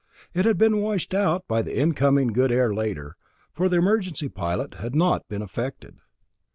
It 0.33 0.45
had 0.45 0.57
been 0.57 0.81
washed 0.81 1.13
out 1.13 1.47
by 1.47 1.61
the 1.61 1.77
incoming 1.77 2.29
good 2.29 2.51
air 2.51 2.73
later, 2.73 3.17
for 3.51 3.69
the 3.69 3.75
emergency 3.77 4.29
pilot 4.29 4.73
had 4.79 4.95
not 4.95 5.27
been 5.29 5.43
affected. 5.43 5.97